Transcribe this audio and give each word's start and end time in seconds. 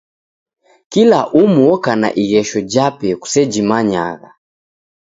Kila 0.91 1.19
umu 1.41 1.61
oka 1.73 1.91
na 2.01 2.09
ighesho 2.23 2.59
jape 2.73 3.09
kusejimanyagha. 3.21 4.29